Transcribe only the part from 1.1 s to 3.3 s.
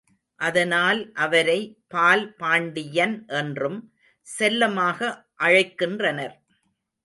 அவரை பால் பாண்டியன்